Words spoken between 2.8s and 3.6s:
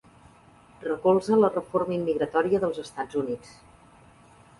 Estats Units.